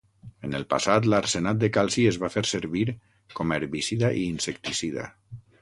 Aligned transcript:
En 0.47 0.53
el 0.59 0.63
passat 0.69 1.09
l'arsenat 1.13 1.59
de 1.65 1.69
calci 1.75 2.07
es 2.13 2.19
va 2.25 2.31
fer 2.37 2.45
servir 2.53 2.87
com 3.41 3.53
a 3.55 3.61
herbicida 3.61 4.13
i 4.23 4.29
insecticida. 4.35 5.09